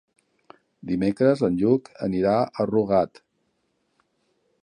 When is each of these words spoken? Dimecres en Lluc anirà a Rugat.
Dimecres 0.91 1.43
en 1.49 1.59
Lluc 1.59 1.91
anirà 2.09 2.33
a 2.39 2.67
Rugat. 2.71 3.21